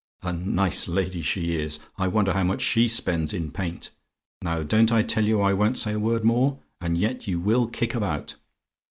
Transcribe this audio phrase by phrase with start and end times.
[0.23, 1.79] A nice lady she is!
[1.95, 3.91] I wonder how much she spends in paint!
[4.41, 7.67] Now, don't I tell you I won't say a word more, and yet you will
[7.67, 8.33] kick about!